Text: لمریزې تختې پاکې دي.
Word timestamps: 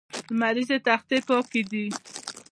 لمریزې 0.37 0.77
تختې 0.85 1.17
پاکې 1.27 1.61
دي. 1.71 1.85